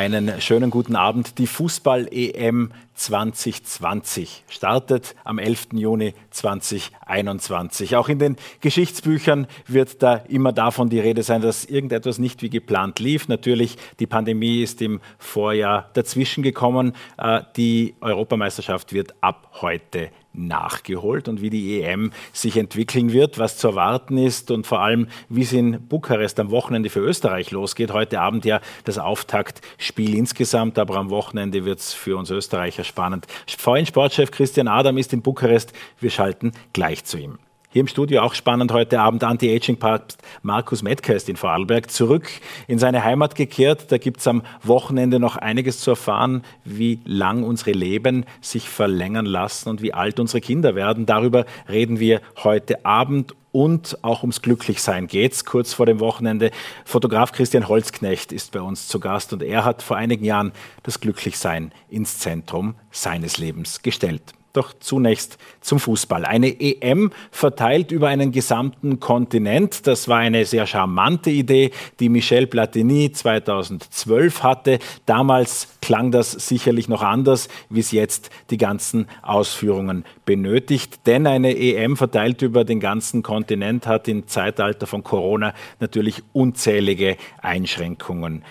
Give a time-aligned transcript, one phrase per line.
[0.00, 1.36] Einen schönen guten Abend.
[1.36, 5.74] Die Fußball-EM 2020 startet am 11.
[5.74, 7.96] Juni 2021.
[7.96, 12.48] Auch in den Geschichtsbüchern wird da immer davon die Rede sein, dass irgendetwas nicht wie
[12.48, 13.28] geplant lief.
[13.28, 16.94] Natürlich, die Pandemie ist im Vorjahr dazwischen gekommen.
[17.18, 23.56] Äh, die Europameisterschaft wird ab heute nachgeholt und wie die EM sich entwickeln wird, was
[23.56, 27.92] zu erwarten ist und vor allem, wie es in Bukarest am Wochenende für Österreich losgeht.
[27.92, 33.26] Heute Abend ja das Auftaktspiel insgesamt, aber am Wochenende wird es für uns Österreicher spannend.
[33.46, 35.72] VN-Sportchef Christian Adam ist in Bukarest.
[35.98, 37.38] Wir schalten gleich zu ihm.
[37.72, 42.28] Hier im Studio auch spannend heute Abend Anti-Aging-Papst Markus Mettker ist in Vorarlberg zurück
[42.66, 43.92] in seine Heimat gekehrt.
[43.92, 49.24] Da gibt es am Wochenende noch einiges zu erfahren, wie lang unsere Leben sich verlängern
[49.24, 51.06] lassen und wie alt unsere Kinder werden.
[51.06, 55.44] Darüber reden wir heute Abend und auch ums Glücklichsein geht's.
[55.44, 56.50] Kurz vor dem Wochenende.
[56.84, 60.50] Fotograf Christian Holzknecht ist bei uns zu Gast und er hat vor einigen Jahren
[60.82, 64.34] das Glücklichsein ins Zentrum seines Lebens gestellt.
[64.52, 66.24] Doch zunächst zum Fußball.
[66.24, 69.86] Eine EM verteilt über einen gesamten Kontinent.
[69.86, 71.70] Das war eine sehr charmante Idee,
[72.00, 74.78] die Michel Platini 2012 hatte.
[75.06, 81.06] Damals klang das sicherlich noch anders, wie es jetzt die ganzen Ausführungen benötigt.
[81.06, 87.16] Denn eine EM verteilt über den ganzen Kontinent hat im Zeitalter von Corona natürlich unzählige
[87.40, 88.44] Einschränkungen,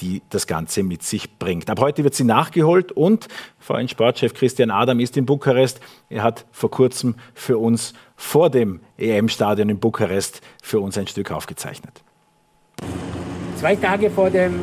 [0.00, 1.70] die das Ganze mit sich bringt.
[1.70, 5.80] Ab heute wird sie nachgeholt und VN-Sportchef Christian Adam ist in Bukarest.
[6.10, 11.30] Er hat vor kurzem für uns vor dem EM-Stadion in Bukarest für uns ein Stück
[11.30, 12.02] aufgezeichnet.
[13.56, 14.60] Zwei Tage vor dem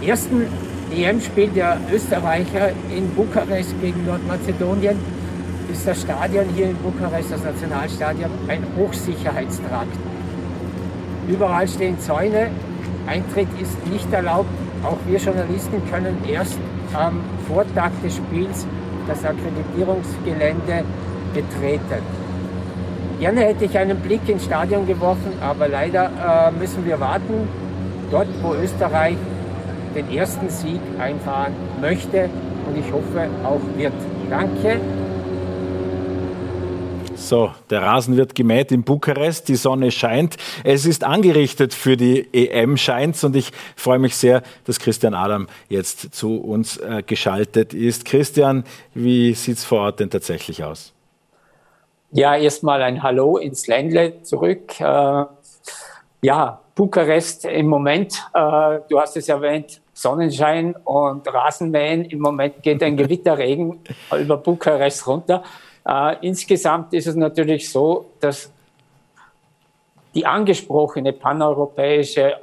[0.00, 0.46] ersten
[0.94, 4.96] EM-Spiel der Österreicher in Bukarest gegen Nordmazedonien
[5.72, 9.96] ist das Stadion hier in Bukarest, das Nationalstadion, ein Hochsicherheitstrakt.
[11.26, 12.50] Überall stehen Zäune,
[13.06, 14.48] Eintritt ist nicht erlaubt.
[14.82, 16.58] Auch wir Journalisten können erst
[16.92, 18.66] am Vortag des Spiels
[19.06, 20.84] das Akkreditierungsgelände
[21.32, 22.02] betreten.
[23.20, 27.48] Gerne hätte ich einen Blick ins Stadion geworfen, aber leider äh, müssen wir warten.
[28.10, 29.16] Dort, wo Österreich
[29.94, 32.28] den ersten Sieg einfahren möchte
[32.68, 33.92] und ich hoffe auch wird.
[34.28, 34.80] Danke
[37.34, 40.36] so, der Rasen wird gemäht in Bukarest, die Sonne scheint.
[40.62, 43.24] Es ist angerichtet für die EM, scheint's.
[43.24, 48.04] Und ich freue mich sehr, dass Christian Adam jetzt zu uns äh, geschaltet ist.
[48.04, 48.62] Christian,
[48.94, 50.92] wie sieht's vor Ort denn tatsächlich aus?
[52.12, 54.78] Ja, erstmal ein Hallo ins Ländle zurück.
[54.78, 55.24] Äh,
[56.22, 62.04] ja, Bukarest im Moment, äh, du hast es erwähnt, Sonnenschein und Rasenmähen.
[62.04, 63.80] Im Moment geht ein Gewitterregen
[64.16, 65.42] über Bukarest runter.
[65.86, 68.50] Äh, insgesamt ist es natürlich so, dass
[70.14, 72.36] die angesprochene paneuropäische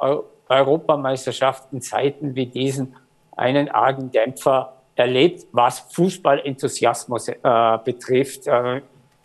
[0.49, 2.95] Europameisterschaft in Zeiten wie diesen
[3.35, 8.47] einen argen Dämpfer erlebt, was Fußballenthusiasmus äh, betrifft.
[8.47, 8.81] Äh,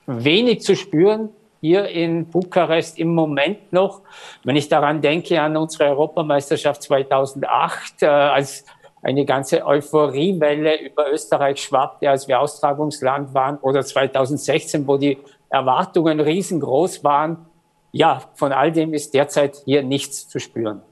[0.07, 4.03] wenig zu spüren hier in Bukarest im Moment noch.
[4.45, 8.65] Wenn ich daran denke an unsere Europameisterschaft 2008, äh, als
[9.07, 15.19] eine ganze Euphoriewelle über Österreich schwappte, als wir Austragungsland waren, oder 2016, wo die
[15.49, 17.47] Erwartungen riesengroß waren.
[17.93, 20.83] Ja, von all dem ist derzeit hier nichts zu spüren.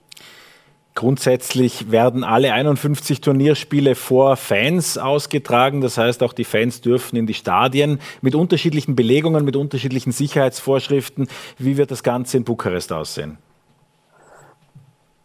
[0.95, 5.81] Grundsätzlich werden alle 51 Turnierspiele vor Fans ausgetragen.
[5.81, 11.27] Das heißt, auch die Fans dürfen in die Stadien mit unterschiedlichen Belegungen, mit unterschiedlichen Sicherheitsvorschriften.
[11.59, 13.39] Wie wird das Ganze in Bukarest aussehen?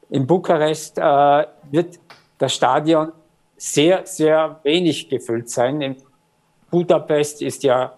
[0.09, 1.99] In Bukarest äh, wird
[2.39, 3.11] das Stadion
[3.57, 5.81] sehr, sehr wenig gefüllt sein.
[5.81, 5.95] In
[6.71, 7.93] Budapest ist ja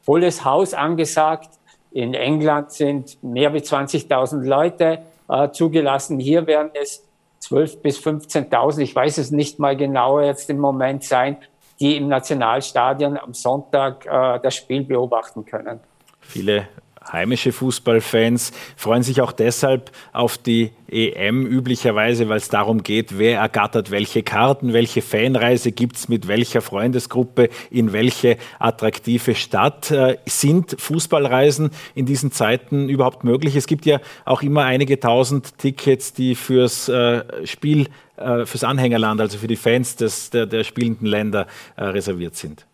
[0.00, 1.50] volles Haus angesagt.
[1.90, 6.18] In England sind mehr wie 20.000 Leute äh, zugelassen.
[6.18, 7.04] Hier werden es
[7.42, 11.38] 12.000 bis 15.000, ich weiß es nicht mal genau jetzt im Moment sein,
[11.80, 15.80] die im Nationalstadion am Sonntag äh, das Spiel beobachten können.
[16.20, 16.68] Viele
[17.10, 23.38] heimische Fußballfans freuen sich auch deshalb auf die EM üblicherweise, weil es darum geht, wer
[23.38, 29.90] ergattert welche Karten, welche Fanreise gibt es mit welcher Freundesgruppe in welche attraktive Stadt.
[29.90, 33.56] Äh, sind Fußballreisen in diesen Zeiten überhaupt möglich?
[33.56, 39.20] Es gibt ja auch immer einige tausend Tickets, die fürs äh, Spiel, äh, fürs Anhängerland,
[39.20, 41.46] also für die Fans des, der, der spielenden Länder
[41.78, 42.66] reserviert sind.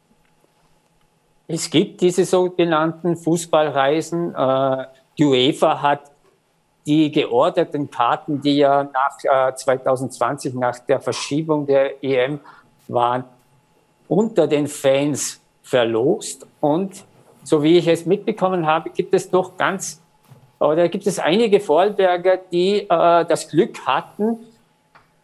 [1.51, 4.35] Es gibt diese sogenannten Fußballreisen.
[4.35, 4.85] Äh,
[5.17, 6.11] die UEFA hat
[6.87, 12.41] die geordneten Karten, die ja nach 2020, äh, nach der Verschiebung der EM
[12.87, 13.25] waren,
[14.09, 16.47] unter den Fans verlost.
[16.61, 17.05] Und
[17.45, 20.03] so wie ich es mitbekommen habe, gibt es doch ganz,
[20.61, 24.41] oder gibt es einige Vorarlberger, die äh, das Glück hatten,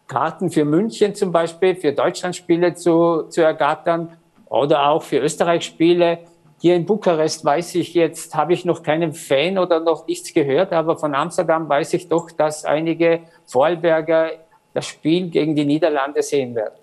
[0.07, 6.19] Karten für München zum Beispiel, für Deutschlandspiele zu, zu ergattern oder auch für Österreich-Spiele.
[6.59, 10.71] Hier in Bukarest weiß ich jetzt, habe ich noch keinen Fan oder noch nichts gehört,
[10.73, 14.31] aber von Amsterdam weiß ich doch, dass einige Vorarlberger
[14.73, 16.73] das Spiel gegen die Niederlande sehen werden.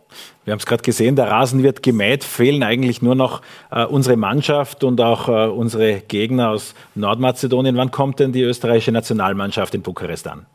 [0.44, 4.16] Wir haben es gerade gesehen, der Rasen wird gemäht, fehlen eigentlich nur noch äh, unsere
[4.16, 7.76] Mannschaft und auch äh, unsere Gegner aus Nordmazedonien.
[7.76, 10.46] Wann kommt denn die österreichische Nationalmannschaft in Bukarest an?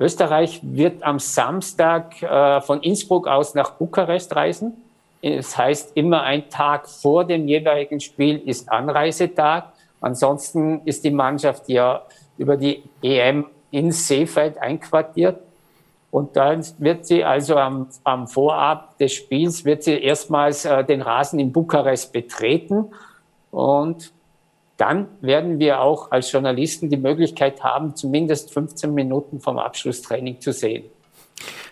[0.00, 4.72] Österreich wird am Samstag äh, von Innsbruck aus nach Bukarest reisen.
[5.22, 9.72] Das heißt, immer ein Tag vor dem jeweiligen Spiel ist Anreisetag.
[10.00, 12.02] Ansonsten ist die Mannschaft ja
[12.38, 15.38] über die EM in Seefeld einquartiert.
[16.10, 21.02] Und dann wird sie also am, am Vorab des Spiels, wird sie erstmals äh, den
[21.02, 22.86] Rasen in Bukarest betreten.
[23.50, 24.12] Und
[24.80, 30.52] dann werden wir auch als Journalisten die Möglichkeit haben, zumindest 15 Minuten vom Abschlusstraining zu
[30.52, 30.84] sehen.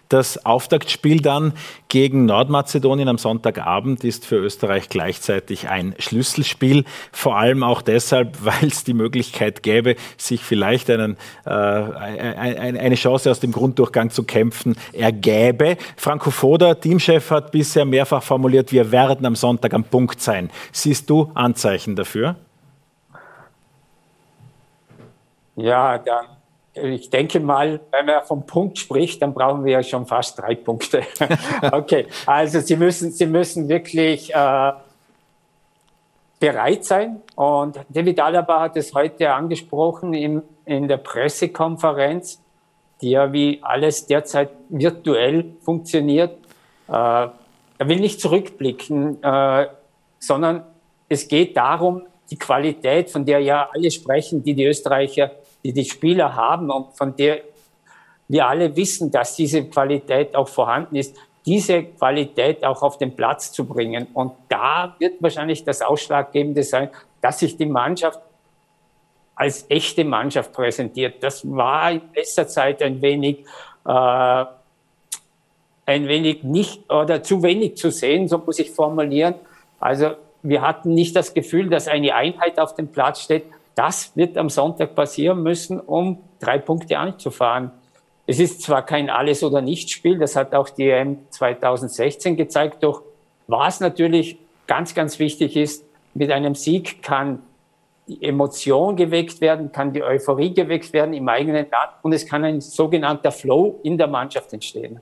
[0.09, 1.53] Das Auftaktspiel dann
[1.89, 6.85] gegen Nordmazedonien am Sonntagabend ist für Österreich gleichzeitig ein Schlüsselspiel.
[7.13, 13.31] Vor allem auch deshalb, weil es die Möglichkeit gäbe, sich vielleicht einen, äh, eine Chance
[13.31, 15.77] aus dem Grunddurchgang zu kämpfen ergäbe.
[15.97, 20.51] Franco Foda, Teamchef, hat bisher mehrfach formuliert, wir werden am Sonntag am Punkt sein.
[20.73, 22.37] Siehst du Anzeichen dafür?
[25.59, 26.27] Ja, dann
[26.83, 30.55] ich denke mal, wenn man vom Punkt spricht, dann brauchen wir ja schon fast drei
[30.55, 31.03] Punkte.
[31.73, 34.73] okay, also Sie müssen, Sie müssen wirklich äh,
[36.39, 37.23] bereit sein.
[37.35, 42.41] Und David Alaba hat es heute angesprochen im, in der Pressekonferenz,
[43.01, 46.39] die ja wie alles derzeit virtuell funktioniert.
[46.89, 49.67] Äh, er will nicht zurückblicken, äh,
[50.19, 50.65] sondern
[51.09, 55.31] es geht darum, die Qualität, von der ja alle sprechen, die die Österreicher
[55.65, 57.41] die die Spieler haben und von der
[58.29, 61.17] wir alle wissen, dass diese Qualität auch vorhanden ist,
[61.47, 64.07] diese Qualität auch auf den Platz zu bringen.
[64.13, 66.91] Und da wird wahrscheinlich das Ausschlaggebende sein,
[67.23, 68.21] dass sich die Mannschaft
[69.35, 71.23] als echte Mannschaft präsentiert.
[71.23, 73.47] Das war in letzter Zeit ein wenig,
[73.87, 74.45] äh,
[75.87, 79.37] ein wenig nicht oder zu wenig zu sehen, so muss ich formulieren.
[79.81, 83.45] Also wir hatten nicht das Gefühl, dass eine Einheit auf dem Platz steht,
[83.79, 87.71] das wird am Sonntag passieren müssen, um drei Punkte anzufahren.
[88.27, 93.03] Es ist zwar kein Alles- oder Nichts-Spiel, das hat auch die EM 2016 gezeigt, doch
[93.47, 94.37] was natürlich
[94.67, 97.39] ganz, ganz wichtig ist, mit einem Sieg kann
[98.09, 102.45] die Emotion geweckt werden, kann die Euphorie geweckt werden im eigenen Land und es kann
[102.45, 105.01] ein sogenannter Flow in der Mannschaft entstehen.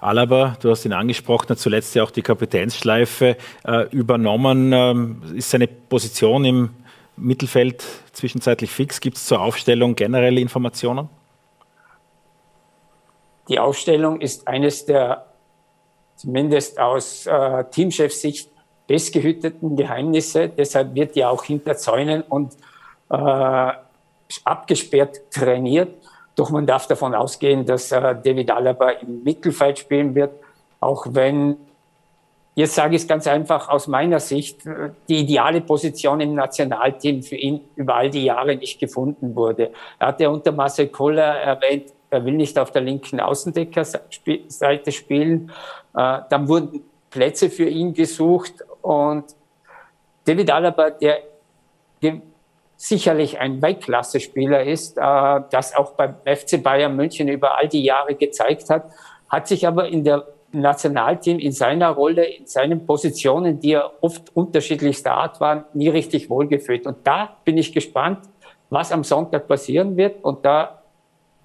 [0.00, 4.72] Alaba, du hast ihn angesprochen, hat zuletzt ja auch die Kapitänsschleife äh, übernommen.
[4.72, 6.70] Ähm, ist seine Position im
[7.16, 9.00] Mittelfeld zwischenzeitlich fix?
[9.00, 11.08] Gibt es zur Aufstellung generelle Informationen?
[13.48, 15.26] Die Aufstellung ist eines der,
[16.16, 18.50] zumindest aus äh, Teamchefsicht,
[18.86, 20.48] bestgehüteten Geheimnisse.
[20.48, 22.54] Deshalb wird ja auch hinter Zäunen und
[23.10, 23.72] äh,
[24.44, 25.94] abgesperrt trainiert.
[26.36, 30.32] Doch man darf davon ausgehen, dass äh, David Alaba im Mittelfeld spielen wird,
[30.80, 31.56] auch wenn
[32.60, 34.60] Jetzt sage ich es ganz einfach aus meiner Sicht,
[35.08, 39.72] die ideale Position im Nationalteam für ihn über all die Jahre nicht gefunden wurde.
[39.98, 45.50] Er hat ja unter Marcel Koller erwähnt, er will nicht auf der linken Außendeckerseite spielen.
[45.96, 49.24] Äh, dann wurden Plätze für ihn gesucht und
[50.26, 51.20] David Alaba, der
[52.76, 55.00] sicherlich ein Weltklasse-Spieler ist, äh,
[55.50, 58.84] das auch beim FC Bayern München über all die Jahre gezeigt hat,
[59.30, 64.34] hat sich aber in der Nationalteam in seiner Rolle, in seinen Positionen, die ja oft
[64.34, 66.86] unterschiedlichster Art waren, nie richtig wohlgefühlt.
[66.86, 68.18] Und da bin ich gespannt,
[68.68, 70.24] was am Sonntag passieren wird.
[70.24, 70.82] Und da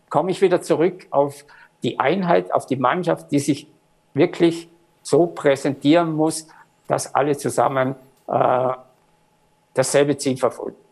[0.09, 1.45] komme ich wieder zurück auf
[1.83, 3.67] die Einheit, auf die Mannschaft, die sich
[4.13, 4.69] wirklich
[5.01, 6.47] so präsentieren muss,
[6.87, 7.95] dass alle zusammen
[8.27, 8.69] äh,
[9.73, 10.84] dasselbe Ziel verfolgen.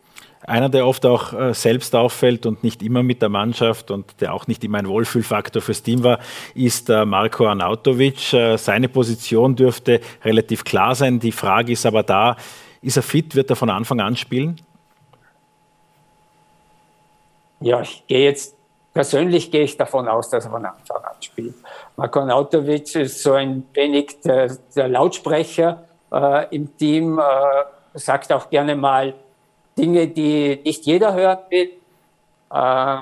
[0.46, 4.34] Einer, der oft auch äh, selbst auffällt und nicht immer mit der Mannschaft und der
[4.34, 6.18] auch nicht immer ein Wohlfühlfaktor fürs Team war,
[6.54, 8.34] ist äh, Marko Arnautovic.
[8.34, 11.18] Äh, seine Position dürfte relativ klar sein.
[11.18, 12.36] Die Frage ist aber da,
[12.82, 13.34] ist er fit?
[13.34, 14.60] Wird er von Anfang an spielen?
[17.60, 18.54] Ja, ich gehe jetzt,
[18.92, 21.54] persönlich gehe ich davon aus, dass er von Anfang an spielt.
[21.96, 27.22] Marko Arnautovic ist so ein wenig der, der Lautsprecher äh, im Team, äh,
[27.98, 29.14] sagt auch gerne mal,
[29.76, 31.70] Dinge, die nicht jeder hören will.
[32.52, 32.96] Äh,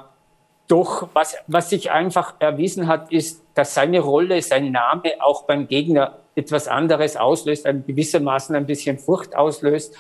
[0.69, 5.69] doch was, was sich einfach erwiesen hat, ist, dass seine Rolle, sein Name auch beim
[5.69, 9.95] Gegner etwas anderes auslöst, ein gewissermaßen ein bisschen Furcht auslöst.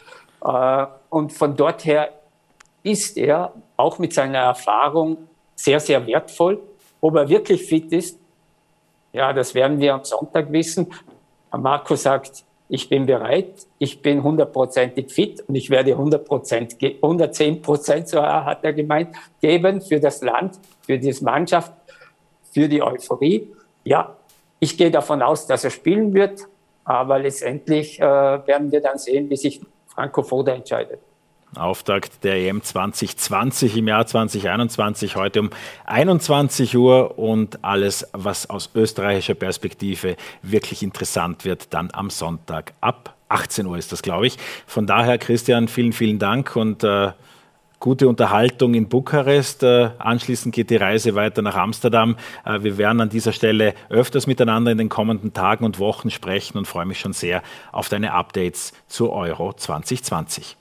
[0.44, 2.10] Äh, und von dort her
[2.82, 6.60] ist er auch mit seiner Erfahrung sehr, sehr wertvoll.
[7.00, 8.18] Ob er wirklich fit ist,
[9.12, 10.90] ja, das werden wir am Sonntag wissen.
[11.50, 17.60] Marco sagt, ich bin bereit, ich bin hundertprozentig fit und ich werde 100 Prozent, 110
[17.60, 21.70] Prozent, so hat er gemeint, geben für das Land, für die Mannschaft,
[22.50, 23.52] für die Euphorie.
[23.84, 24.16] Ja,
[24.58, 26.46] ich gehe davon aus, dass er spielen wird,
[26.82, 31.00] aber letztendlich äh, werden wir dann sehen, wie sich Franco Foda entscheidet.
[31.56, 35.50] Auftakt der EM 2020 im Jahr 2021, heute um
[35.84, 43.14] 21 Uhr und alles, was aus österreichischer Perspektive wirklich interessant wird, dann am Sonntag ab
[43.28, 44.36] 18 Uhr ist das, glaube ich.
[44.66, 47.12] Von daher, Christian, vielen, vielen Dank und äh,
[47.80, 49.62] gute Unterhaltung in Bukarest.
[49.62, 52.16] Äh, anschließend geht die Reise weiter nach Amsterdam.
[52.44, 56.58] Äh, wir werden an dieser Stelle öfters miteinander in den kommenden Tagen und Wochen sprechen
[56.58, 57.42] und freue mich schon sehr
[57.72, 60.56] auf deine Updates zur Euro 2020.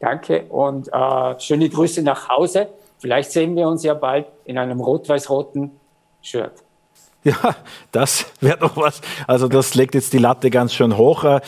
[0.00, 2.68] Danke und äh, schöne Grüße nach Hause.
[2.98, 5.70] Vielleicht sehen wir uns ja bald in einem rot-weiß-roten
[6.22, 6.52] Shirt.
[7.22, 7.56] Ja,
[7.92, 9.00] das wäre doch was.
[9.26, 11.40] Also das legt jetzt die Latte ganz schön hoch.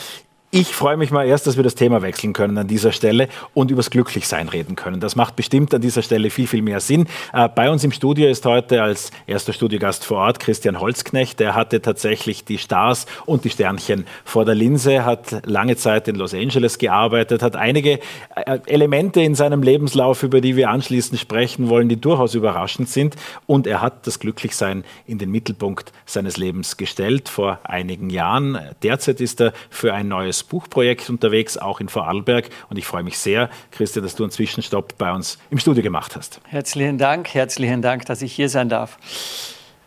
[0.49, 3.69] Ich freue mich mal erst, dass wir das Thema wechseln können an dieser Stelle und
[3.69, 5.01] übers Glücklichsein reden können.
[5.01, 7.05] Das macht bestimmt an dieser Stelle viel, viel mehr Sinn.
[7.33, 11.41] Äh, bei uns im Studio ist heute als erster Studiogast vor Ort Christian Holzknecht.
[11.41, 16.15] Der hatte tatsächlich die Stars und die Sternchen vor der Linse, hat lange Zeit in
[16.15, 17.99] Los Angeles gearbeitet, hat einige
[18.37, 23.17] äh, Elemente in seinem Lebenslauf, über die wir anschließend sprechen wollen, die durchaus überraschend sind.
[23.47, 28.57] Und er hat das Glücklichsein in den Mittelpunkt seines Lebens gestellt vor einigen Jahren.
[28.81, 32.49] Derzeit ist er für ein neues neues Buchprojekt unterwegs, auch in Vorarlberg.
[32.69, 36.15] Und ich freue mich sehr, Christian, dass du einen Zwischenstopp bei uns im Studio gemacht
[36.15, 36.39] hast.
[36.45, 38.97] Herzlichen Dank, herzlichen Dank, dass ich hier sein darf.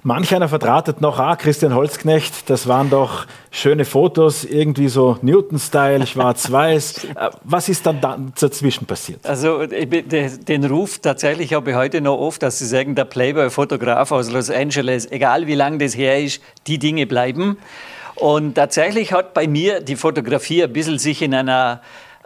[0.02, 6.07] Manch einer verdrahtet noch, ah, Christian Holzknecht, das waren doch schöne Fotos, irgendwie so Newton-Style,
[6.07, 7.09] schwarz-weiß.
[7.21, 9.26] Äh, was ist dann da dazwischen passiert?
[9.26, 14.30] Also den Ruf tatsächlich habe ich heute noch oft, dass Sie sagen, der Playboy-Fotograf aus
[14.30, 17.59] Los Angeles, egal wie lange das her ist, die Dinge bleiben.
[18.20, 21.80] Und tatsächlich hat bei mir die Fotografie ein bisschen sich in einer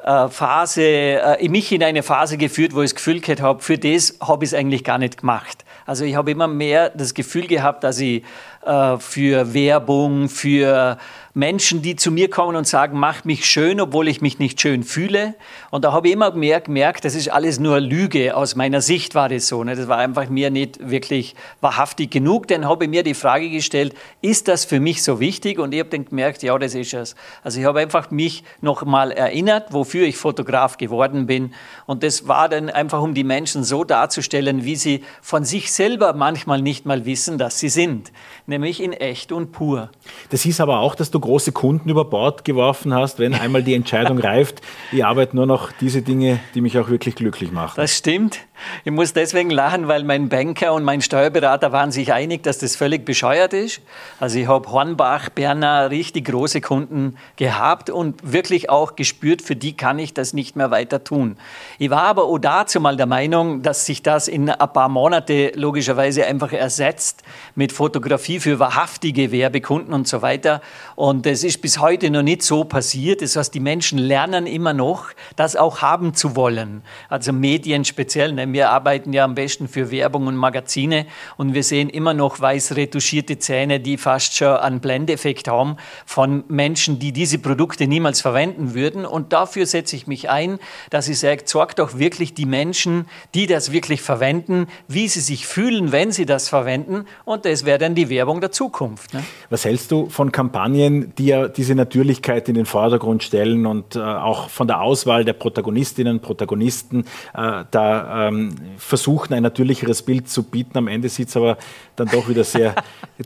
[0.04, 3.78] äh, Phase, äh, mich in eine Phase geführt, wo ich das Gefühl gehabt habe, für
[3.78, 5.64] das habe ich es eigentlich gar nicht gemacht.
[5.86, 8.24] Also ich habe immer mehr das Gefühl gehabt, dass ich
[8.66, 10.98] äh, für Werbung, für
[11.36, 14.84] Menschen, die zu mir kommen und sagen, mach mich schön, obwohl ich mich nicht schön
[14.84, 15.34] fühle.
[15.72, 18.36] Und da habe ich immer mehr gemerkt, das ist alles nur Lüge.
[18.36, 19.64] Aus meiner Sicht war das so.
[19.64, 19.74] Ne?
[19.74, 22.46] Das war einfach mir nicht wirklich wahrhaftig genug.
[22.46, 25.58] Dann habe ich mir die Frage gestellt, ist das für mich so wichtig?
[25.58, 27.16] Und ich habe dann gemerkt, ja, das ist es.
[27.42, 31.52] Also ich habe einfach mich noch mal erinnert, wofür ich Fotograf geworden bin.
[31.86, 36.12] Und das war dann einfach, um die Menschen so darzustellen, wie sie von sich selber
[36.12, 38.12] manchmal nicht mal wissen, dass sie sind.
[38.46, 39.90] Nämlich in echt und pur.
[40.30, 43.74] Das hieß aber auch, dass du große Kunden über Bord geworfen hast, wenn einmal die
[43.74, 44.60] Entscheidung reift,
[44.92, 47.74] ich arbeite nur noch diese Dinge, die mich auch wirklich glücklich machen.
[47.76, 48.40] Das stimmt.
[48.84, 52.76] Ich muss deswegen lachen, weil mein Banker und mein Steuerberater waren sich einig, dass das
[52.76, 53.80] völlig bescheuert ist.
[54.20, 59.76] Also ich habe Hornbach, Berner richtig große Kunden gehabt und wirklich auch gespürt, für die
[59.76, 61.36] kann ich das nicht mehr weiter tun.
[61.78, 65.52] Ich war aber auch dazu mal der Meinung, dass sich das in ein paar Monate
[65.56, 67.22] logischerweise einfach ersetzt
[67.54, 70.60] mit Fotografie für wahrhaftige Werbekunden und so weiter.
[70.94, 73.22] Und das ist bis heute noch nicht so passiert.
[73.22, 75.06] Das heißt, die Menschen lernen immer noch,
[75.36, 76.82] das auch haben zu wollen.
[77.08, 78.32] Also Medien speziell.
[78.32, 78.52] Ne?
[78.52, 81.06] Wir arbeiten ja am besten für Werbung und Magazine
[81.36, 86.44] und wir sehen immer noch weiß retuschierte Zähne, die fast schon einen Blendeffekt haben von
[86.48, 89.04] Menschen, die diese Produkte niemals verwenden würden.
[89.04, 90.58] Und dafür setze ich mich ein,
[90.90, 95.46] dass ich sage, sorgt doch wirklich die Menschen, die das wirklich verwenden, wie sie sich
[95.46, 97.04] fühlen, wenn sie das verwenden.
[97.24, 99.12] Und das wäre dann die Werbung der Zukunft.
[99.14, 99.24] Ne?
[99.50, 104.00] Was hältst du von Kampagnen, die ja diese Natürlichkeit in den Vordergrund stellen und äh,
[104.00, 110.28] auch von der Auswahl der Protagonistinnen und Protagonisten äh, da ähm, versuchen, ein natürlicheres Bild
[110.28, 110.78] zu bieten.
[110.78, 111.58] Am Ende sieht es aber
[111.96, 112.74] dann doch wieder sehr,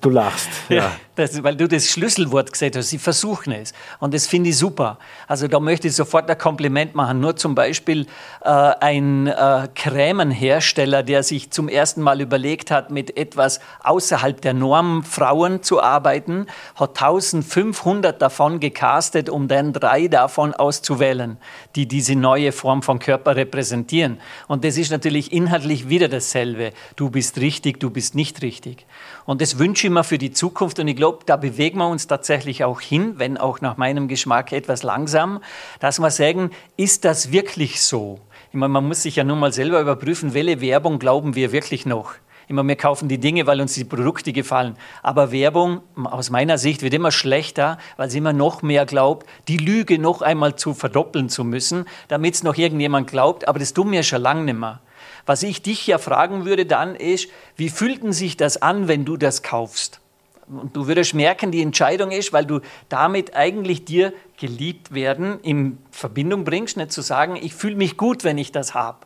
[0.01, 0.49] du lachst.
[0.69, 0.93] Ja.
[1.19, 3.73] Das, weil du das Schlüsselwort gesagt hast, sie versuchen es.
[3.99, 5.01] Und das finde ich super.
[5.27, 7.19] Also da möchte ich sofort ein Kompliment machen.
[7.19, 8.07] Nur zum Beispiel
[8.45, 14.55] äh, ein äh, Krämenhersteller, der sich zum ersten Mal überlegt hat, mit etwas außerhalb der
[14.55, 16.47] Norm Frauen zu arbeiten,
[16.77, 21.37] hat 1500 davon gecastet, um dann drei davon auszuwählen,
[21.75, 24.21] die diese neue Form von Körper repräsentieren.
[24.47, 26.71] Und das ist natürlich inhaltlich wieder dasselbe.
[26.95, 28.87] Du bist richtig, du bist nicht richtig.
[29.29, 30.79] Und das wünsche ich mir für die Zukunft.
[30.79, 34.53] Und ich glaube, da bewegen wir uns tatsächlich auch hin, wenn auch nach meinem Geschmack
[34.53, 35.43] etwas langsam,
[35.81, 38.21] dass wir sagen, ist das wirklich so?
[38.53, 41.85] Ich meine, man muss sich ja nun mal selber überprüfen, welche Werbung glauben wir wirklich
[41.85, 42.15] noch?
[42.49, 44.77] Immer wir kaufen die Dinge, weil uns die Produkte gefallen.
[45.03, 49.59] Aber Werbung aus meiner Sicht wird immer schlechter, weil sie immer noch mehr glaubt, die
[49.59, 53.47] Lüge noch einmal zu verdoppeln zu müssen, damit es noch irgendjemand glaubt.
[53.47, 54.81] Aber das tun wir schon lange nicht mehr.
[55.29, 59.19] Was ich dich ja fragen würde dann ist, wie fühlten sich das an, wenn du
[59.19, 60.01] das kaufst?
[60.49, 65.77] Und du würdest merken, die Entscheidung ist, weil du damit eigentlich dir geliebt werden in
[65.91, 69.01] Verbindung bringst, nicht zu sagen, ich fühle mich gut, wenn ich das habe.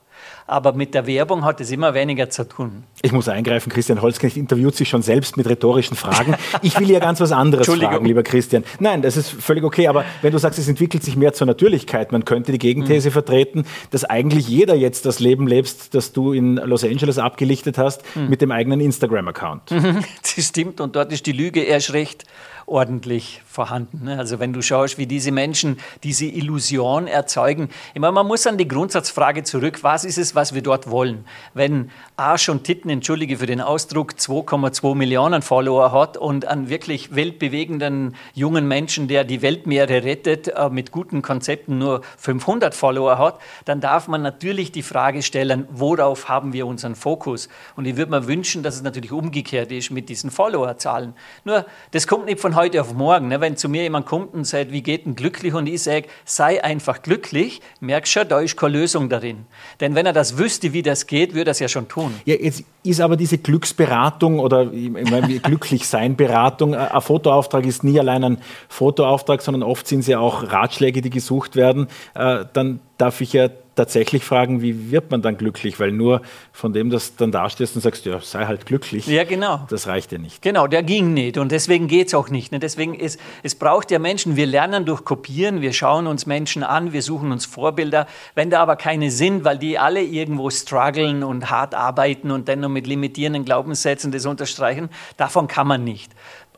[0.46, 2.84] Aber mit der Werbung hat es immer weniger zu tun.
[3.02, 6.36] Ich muss eingreifen, Christian Holzknecht interviewt sich schon selbst mit rhetorischen Fragen.
[6.62, 8.64] Ich will ja ganz was anderes fragen, lieber Christian.
[8.78, 12.12] Nein, das ist völlig okay, aber wenn du sagst, es entwickelt sich mehr zur Natürlichkeit,
[12.12, 13.12] man könnte die Gegenthese mhm.
[13.12, 18.02] vertreten, dass eigentlich jeder jetzt das Leben lebst, das du in Los Angeles abgelichtet hast,
[18.14, 18.28] mhm.
[18.28, 19.74] mit dem eigenen Instagram-Account.
[20.22, 22.24] Das stimmt und dort ist die Lüge erst recht
[22.66, 24.04] ordentlich vorhanden.
[24.04, 24.18] Ne?
[24.18, 27.68] Also wenn du schaust, wie diese Menschen diese Illusion erzeugen.
[27.94, 31.24] Ich meine, man muss an die Grundsatzfrage zurück, was ist es, was wir dort wollen?
[31.54, 37.14] Wenn Arsch und Titten, entschuldige für den Ausdruck, 2,2 Millionen Follower hat und einen wirklich
[37.14, 43.40] weltbewegenden jungen Menschen, der die Weltmeere rettet, äh, mit guten Konzepten nur 500 Follower hat,
[43.64, 47.48] dann darf man natürlich die Frage stellen, worauf haben wir unseren Fokus?
[47.76, 51.14] Und ich würde mir wünschen, dass es natürlich umgekehrt ist mit diesen Followerzahlen.
[51.44, 53.28] Nur, das kommt nicht von heute auf morgen.
[53.28, 53.40] Ne?
[53.40, 55.54] Wenn zu mir jemand kommt und sagt, wie geht denn glücklich?
[55.54, 59.46] Und ich sage, sei einfach glücklich, merkst schon, da ist keine Lösung darin.
[59.80, 62.14] Denn wenn er das wüsste, wie das geht, würde es ja schon tun.
[62.24, 64.66] Ja, jetzt ist aber diese Glücksberatung oder
[65.42, 68.38] Glücklichsein-Beratung, ein Fotoauftrag ist nie allein ein
[68.68, 71.88] Fotoauftrag, sondern oft sind es ja auch Ratschläge, die gesucht werden.
[72.14, 75.80] Äh, dann darf ich ja tatsächlich fragen, wie wird man dann glücklich?
[75.80, 79.06] Weil nur von dem, dass du dann dastehst und sagst, ja, sei halt glücklich.
[79.06, 79.66] Ja, genau.
[79.70, 80.42] Das reicht ja nicht.
[80.42, 82.52] Genau, der ging nicht und deswegen geht es auch nicht.
[82.52, 82.58] Ne?
[82.58, 86.92] Deswegen ist, es braucht ja Menschen, wir lernen durch Kopieren, wir schauen uns Menschen an,
[86.92, 88.06] wir suchen uns Vorbilder.
[88.34, 92.60] Wenn da aber keine sind, weil die alle irgendwo strugglen und hart arbeiten und dann
[92.60, 96.12] nur mit limitierenden Glaubenssätzen das unterstreichen, davon kann man nicht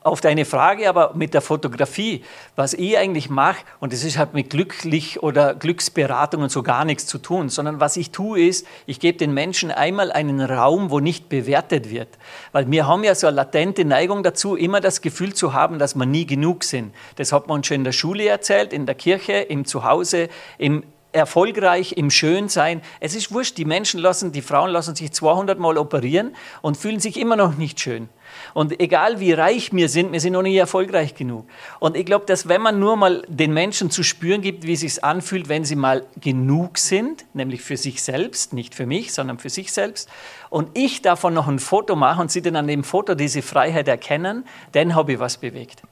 [0.04, 2.23] auf deine Frage aber mit der Fotografie,
[2.56, 6.85] was ich eigentlich mache, und das ist halt mit glücklich oder Glücksberatung und so gar
[6.85, 10.90] nichts zu tun, sondern was ich tue ist, ich gebe den Menschen einmal einen Raum,
[10.90, 12.09] wo nicht bewertet wird.
[12.52, 15.94] Weil wir haben ja so eine latente Neigung dazu, immer das Gefühl zu haben, dass
[15.94, 16.94] wir nie genug sind.
[17.16, 21.92] Das hat man schon in der Schule erzählt, in der Kirche, im Zuhause, im erfolgreich
[21.96, 22.83] im Schönsein.
[23.00, 27.00] Es ist wurscht, die Menschen lassen, die Frauen lassen sich 200 Mal operieren und fühlen
[27.00, 28.09] sich immer noch nicht schön.
[28.55, 31.47] Und egal wie reich wir sind, wir sind noch nicht erfolgreich genug.
[31.81, 34.81] Und ich glaube, dass wenn man nur mal den Menschen zu spüren gibt, wie es
[34.81, 39.38] sich anfühlt, wenn sie mal genug sind, nämlich für sich selbst, nicht für mich, sondern
[39.38, 40.09] für sich selbst,
[40.51, 43.88] und ich davon noch ein Foto mache und sie dann an dem Foto diese Freiheit
[43.88, 45.83] erkennen, dann habe ich was bewegt.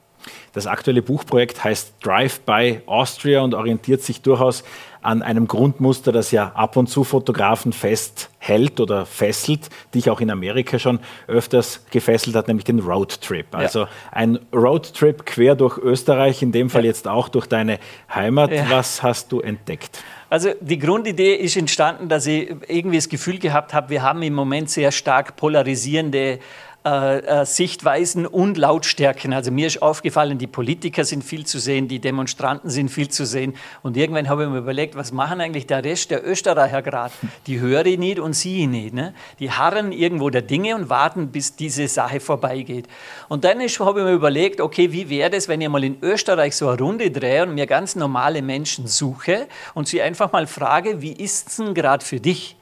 [0.53, 4.65] Das aktuelle Buchprojekt heißt Drive by Austria und orientiert sich durchaus
[5.03, 10.21] an einem Grundmuster, das ja ab und zu Fotografen festhält oder fesselt, die ich auch
[10.21, 13.47] in Amerika schon öfters gefesselt hat, nämlich den Roadtrip.
[13.53, 13.89] Also ja.
[14.13, 16.89] ein Roadtrip quer durch Österreich, in dem Fall ja.
[16.89, 17.81] jetzt auch durch deine
[18.15, 18.53] Heimat.
[18.53, 18.71] Ja.
[18.71, 20.03] Was hast du entdeckt?
[20.31, 24.35] Also die Grundidee ist entstanden, dass ich irgendwie das Gefühl gehabt habe, wir haben im
[24.35, 26.39] Moment sehr stark polarisierende
[26.85, 29.33] äh, äh, Sichtweisen und Lautstärken.
[29.33, 33.25] Also mir ist aufgefallen, die Politiker sind viel zu sehen, die Demonstranten sind viel zu
[33.25, 33.55] sehen.
[33.85, 37.13] Und irgendwann habe ich mir überlegt, was machen eigentlich der Rest der Österreicher gerade?
[37.47, 38.95] Die höre ich nicht und sehe nicht.
[38.95, 39.15] Ne?
[39.39, 42.89] Die harren irgendwo der Dinge und warten, bis diese Sache vorbeigeht.
[43.29, 46.57] Und dann habe ich mir überlegt, okay, wie wäre es, wenn ich mal in Österreich
[46.57, 51.01] so eine Runde drehe und mir ganz normale Menschen suche und sie einfach mal frage,
[51.01, 52.57] wie ist es denn gerade für dich?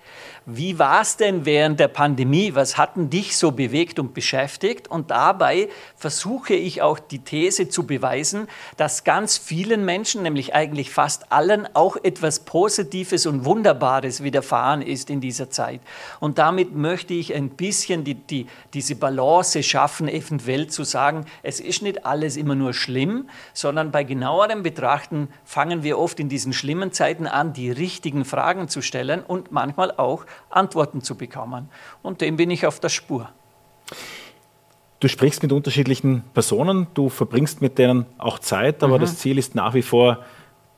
[0.46, 2.54] Wie war es denn während der Pandemie?
[2.54, 4.88] Was hat denn dich so bewegt und beschäftigt?
[4.88, 8.48] Und dabei versuche ich auch die These zu beweisen,
[8.78, 15.10] dass ganz vielen Menschen, nämlich eigentlich fast allen, auch etwas Positives und Wunderbares widerfahren ist
[15.10, 15.82] in dieser Zeit.
[16.20, 21.60] Und damit möchte ich ein bisschen die, die, diese Balance schaffen, eventuell zu sagen, es
[21.60, 26.54] ist nicht alles immer nur schlimm, sondern bei genauerem Betrachten fangen wir oft in diesen
[26.54, 31.68] schlimmen Zeiten an, die richtigen Fragen zu stellen und manchmal auch Antworten zu bekommen.
[32.02, 33.28] Und dem bin ich auf der Spur.
[35.00, 39.00] Du sprichst mit unterschiedlichen Personen, du verbringst mit denen auch Zeit, aber mhm.
[39.00, 40.24] das Ziel ist nach wie vor,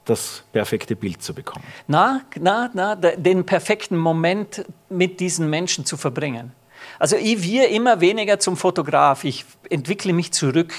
[0.04, 1.64] das perfekte Bild zu bekommen.
[1.86, 6.52] Na, na, na, den perfekten Moment mit diesen Menschen zu verbringen.
[6.98, 9.24] Also ich wir immer weniger zum Fotograf.
[9.24, 10.72] Ich entwickle mich zurück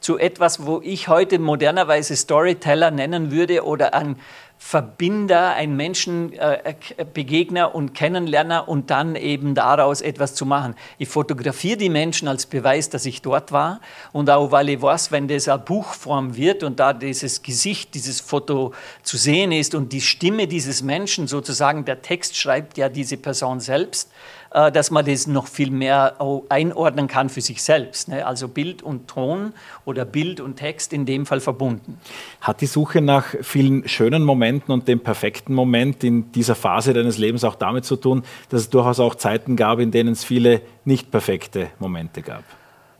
[0.00, 4.16] zu etwas, wo ich heute modernerweise Storyteller nennen würde oder ein
[4.60, 10.74] Verbinder, ein Menschenbegegner äh, und Kennenlerner und dann eben daraus etwas zu machen.
[10.98, 13.80] Ich fotografiere die Menschen als Beweis, dass ich dort war
[14.12, 18.20] und auch weil ich weiß, wenn das eine Buchform wird und da dieses Gesicht, dieses
[18.20, 23.16] Foto zu sehen ist und die Stimme dieses Menschen sozusagen, der Text schreibt ja diese
[23.16, 26.16] Person selbst, äh, dass man das noch viel mehr
[26.48, 28.08] einordnen kann für sich selbst.
[28.08, 28.26] Ne?
[28.26, 29.52] Also Bild und Ton
[29.84, 31.98] oder Bild und Text in dem Fall verbunden.
[32.40, 37.18] Hat die Suche nach vielen schönen Momenten und dem perfekten Moment in dieser Phase deines
[37.18, 40.62] Lebens auch damit zu tun, dass es durchaus auch Zeiten gab, in denen es viele
[40.84, 42.44] nicht perfekte Momente gab?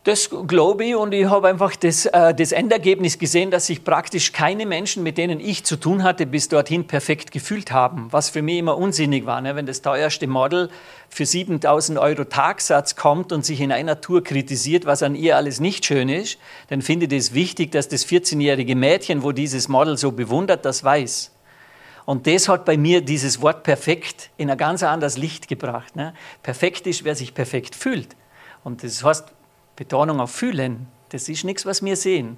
[0.09, 4.33] Das glaube ich und ich habe einfach das, äh, das Endergebnis gesehen, dass sich praktisch
[4.33, 8.09] keine Menschen, mit denen ich zu tun hatte, bis dorthin perfekt gefühlt haben.
[8.11, 9.42] Was für mich immer unsinnig war.
[9.42, 9.55] Ne?
[9.55, 10.71] Wenn das teuerste Model
[11.11, 15.61] für 7000 Euro Tagsatz kommt und sich in einer Tour kritisiert, was an ihr alles
[15.61, 16.38] nicht schön ist,
[16.71, 20.83] dann finde ich es wichtig, dass das 14-jährige Mädchen, wo dieses Model so bewundert, das
[20.83, 21.33] weiß.
[22.07, 25.97] Und das hat bei mir dieses Wort perfekt in ein ganz anderes Licht gebracht.
[25.97, 26.14] Ne?
[26.42, 28.16] Perfekt ist, wer sich perfekt fühlt.
[28.64, 29.35] Und das heißt,
[29.79, 30.88] Betonung auf fühlen.
[31.11, 32.37] Das ist nichts, was wir sehen.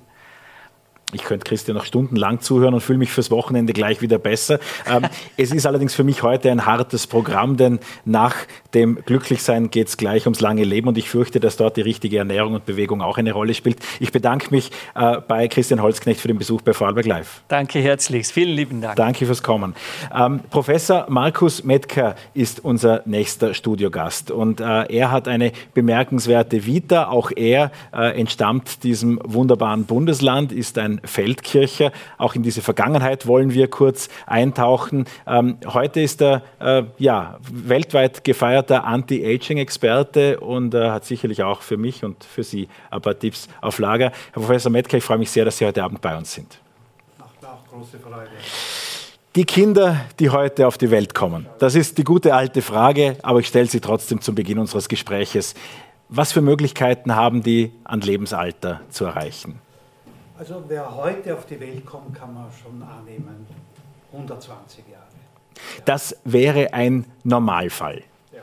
[1.13, 4.59] Ich könnte Christian noch stundenlang zuhören und fühle mich fürs Wochenende gleich wieder besser.
[4.87, 8.37] Ähm, es ist allerdings für mich heute ein hartes Programm, denn nach
[8.75, 12.19] dem Glücklichsein geht es gleich ums lange Leben und ich fürchte, dass dort die richtige
[12.19, 13.79] Ernährung und Bewegung auch eine Rolle spielt.
[13.99, 17.43] Ich bedanke mich äh, bei Christian Holzknecht für den Besuch bei Vorarlberg Live.
[17.49, 18.33] Danke herzlichst.
[18.33, 18.97] Vielen lieben Dank.
[18.97, 19.75] Danke fürs Kommen.
[20.15, 27.09] Ähm, Professor Markus Metker ist unser nächster Studiogast und äh, er hat eine bemerkenswerte Vita.
[27.09, 31.93] Auch er äh, entstammt diesem wunderbaren Bundesland, ist ein Feldkircher.
[32.19, 35.07] Auch in diese Vergangenheit wollen wir kurz eintauchen.
[35.27, 41.77] Ähm, heute ist er äh, ja, weltweit gefeierter Anti-Aging-Experte und äh, hat sicherlich auch für
[41.77, 44.13] mich und für Sie ein paar Tipps auf Lager.
[44.33, 46.61] Herr Professor Metke, ich freue mich sehr, dass Sie heute Abend bei uns sind.
[47.19, 48.31] Macht auch große Freude.
[49.37, 53.39] Die Kinder, die heute auf die Welt kommen, das ist die gute alte Frage, aber
[53.39, 55.55] ich stelle sie trotzdem zum Beginn unseres Gespräches.
[56.09, 59.61] Was für Möglichkeiten haben die an Lebensalter zu erreichen?
[60.41, 63.47] Also wer heute auf die Welt kommt, kann man schon annehmen,
[64.11, 65.05] 120 Jahre.
[65.85, 68.05] Das wäre ein Normalfall.
[68.33, 68.41] Ja.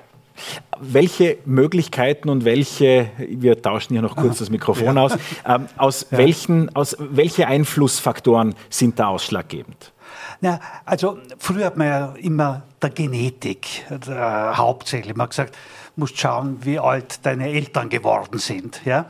[0.80, 5.02] Welche Möglichkeiten und welche, wir tauschen hier noch kurz das Mikrofon ja.
[5.02, 9.92] aus, ähm, aus, welchen, aus welche Einflussfaktoren sind da ausschlaggebend?
[10.40, 15.16] Na, also früher hat man ja immer der Genetik der, hauptsächlich.
[15.16, 15.58] Man hat gesagt,
[15.96, 18.86] musst schauen, wie alt deine Eltern geworden sind.
[18.86, 19.08] Ja?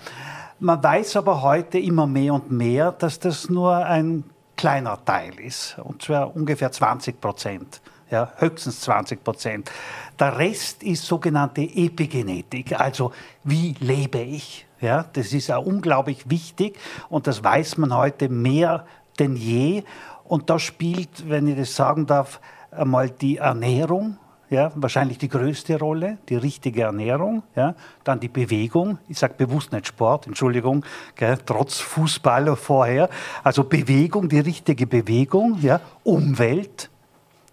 [0.60, 4.24] Man weiß aber heute immer mehr und mehr, dass das nur ein
[4.56, 7.80] kleiner Teil ist, und zwar ungefähr 20 Prozent.
[8.10, 9.72] Ja, höchstens 20 Prozent.
[10.20, 13.12] Der Rest ist sogenannte Epigenetik, also
[13.44, 14.66] wie lebe ich.
[14.82, 18.86] Ja, das ist auch unglaublich wichtig und das weiß man heute mehr
[19.20, 19.84] denn je.
[20.24, 22.40] Und da spielt, wenn ich das sagen darf,
[22.72, 24.18] einmal die Ernährung
[24.50, 29.72] ja, wahrscheinlich die größte Rolle, die richtige Ernährung, ja, dann die Bewegung, ich sage bewusst
[29.72, 33.10] nicht Sport, Entschuldigung, gell, trotz Fußballer vorher,
[33.44, 36.90] also Bewegung, die richtige Bewegung, ja, Umwelt,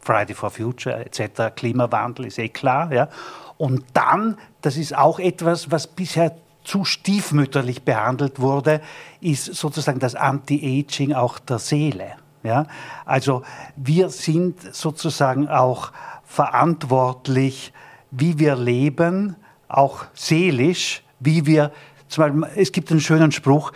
[0.00, 3.09] Friday for Future etc., Klimawandel ist eh klar, ja,
[3.57, 8.80] und dann, das ist auch etwas, was bisher zu stiefmütterlich behandelt wurde,
[9.20, 12.12] ist sozusagen das Anti-Aging auch der Seele.
[12.42, 12.66] Ja?
[13.04, 13.42] Also
[13.76, 15.92] wir sind sozusagen auch
[16.35, 17.73] verantwortlich,
[18.11, 19.37] wie wir leben,
[19.68, 21.73] auch seelisch, wie wir,
[22.09, 23.73] zum Beispiel, es gibt einen schönen Spruch,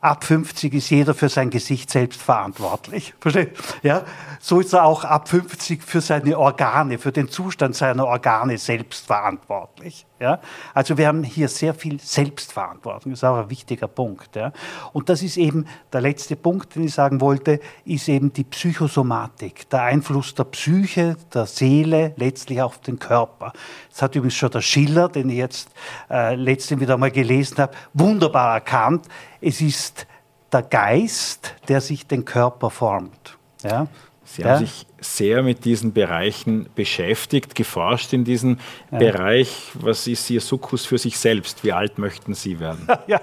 [0.00, 3.14] ab 50 ist jeder für sein Gesicht selbst verantwortlich.
[3.20, 3.56] Versteht?
[3.82, 4.04] Ja?
[4.40, 9.06] So ist er auch ab 50 für seine Organe, für den Zustand seiner Organe selbst
[9.06, 10.06] verantwortlich.
[10.20, 10.40] Ja?
[10.74, 14.36] Also wir haben hier sehr viel Selbstverantwortung, das ist auch ein wichtiger Punkt.
[14.36, 14.52] Ja?
[14.92, 19.68] Und das ist eben der letzte Punkt, den ich sagen wollte, ist eben die Psychosomatik,
[19.70, 23.52] der Einfluss der Psyche, der Seele, letztlich auf den Körper.
[23.90, 25.70] Das hat übrigens schon der Schiller, den ich jetzt
[26.10, 29.06] äh, letztens wieder mal gelesen habe, wunderbar erkannt.
[29.40, 30.06] Es ist
[30.52, 33.38] der Geist, der sich den Körper formt.
[33.62, 33.86] Ja?
[34.32, 34.50] Sie ja.
[34.50, 38.58] haben sich sehr mit diesen Bereichen beschäftigt, geforscht in diesem
[38.92, 38.98] ja.
[38.98, 39.72] Bereich.
[39.74, 41.64] Was ist Ihr Sukkus für sich selbst?
[41.64, 42.86] Wie alt möchten Sie werden?
[43.06, 43.20] Ja,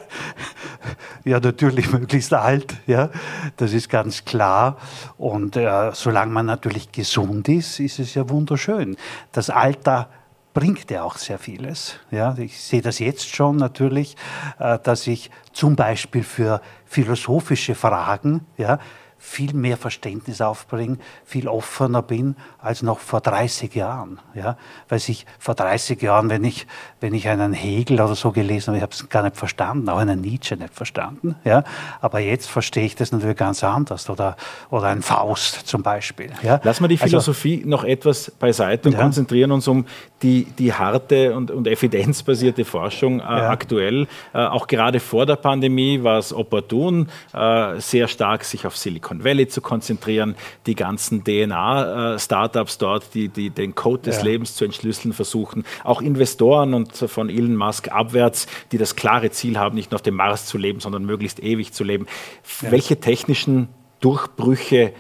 [1.24, 2.76] ja natürlich möglichst alt.
[2.88, 3.10] Ja,
[3.56, 4.78] das ist ganz klar.
[5.18, 8.98] Und äh, solange man natürlich gesund ist, ist es ja wunderschön.
[9.32, 10.10] Das Alter
[10.54, 12.00] bringt ja auch sehr vieles.
[12.12, 14.18] Ja, ich sehe das jetzt schon natürlich,
[14.60, 18.80] äh, dass ich zum Beispiel für philosophische Fragen, ja,
[19.20, 24.20] viel mehr Verständnis aufbringe, viel offener bin als noch vor 30 Jahren.
[24.36, 24.58] Ja?
[24.90, 26.68] Weil ich vor 30 Jahren, wenn ich,
[27.02, 29.98] wenn ich einen Hegel oder so gelesen habe, ich habe es gar nicht verstanden, auch
[29.98, 31.36] einen Nietzsche nicht verstanden.
[31.44, 31.64] Ja?
[32.00, 34.10] Aber jetzt verstehe ich das natürlich ganz anders.
[34.10, 34.38] Oder,
[34.70, 36.32] oder ein Faust zum Beispiel.
[36.44, 36.62] Ja?
[36.64, 39.02] Lassen wir die also Philosophie also, noch etwas beiseite und ja.
[39.02, 39.86] konzentrieren uns um
[40.22, 43.50] die, die harte und, und evidenzbasierte Forschung äh, ja.
[43.50, 44.08] aktuell.
[44.34, 49.07] Äh, auch gerade vor der Pandemie war es opportun, äh, sehr stark sich auf Silikon
[49.08, 54.24] Silicon Valley zu konzentrieren, die ganzen DNA-Startups dort, die, die den Code des ja.
[54.24, 59.58] Lebens zu entschlüsseln versuchen, auch Investoren und von Elon Musk abwärts, die das klare Ziel
[59.58, 62.08] haben, nicht nur auf dem Mars zu leben, sondern möglichst ewig zu leben.
[62.62, 62.72] Ja.
[62.72, 63.70] Welche technischen
[64.02, 64.94] Durchbrüche